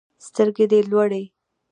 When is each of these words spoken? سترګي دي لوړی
سترګي 0.25 0.65
دي 0.71 0.79
لوړی 0.91 1.23